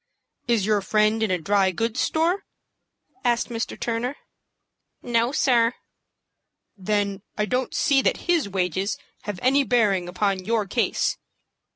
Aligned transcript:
"Is 0.47 0.65
your 0.65 0.81
friend 0.81 1.21
in 1.21 1.29
a 1.29 1.37
dry 1.37 1.69
goods 1.69 1.99
store?" 1.99 2.43
asked 3.23 3.49
Mr. 3.49 3.79
Turner. 3.79 4.17
"No, 5.03 5.31
sir." 5.31 5.75
"Then 6.75 7.21
I 7.37 7.45
don't 7.45 7.75
see 7.75 8.01
that 8.01 8.25
his 8.25 8.49
wages 8.49 8.97
have 9.25 9.37
any 9.43 9.63
bearing 9.63 10.09
upon 10.09 10.43
your 10.43 10.65
case. 10.65 11.17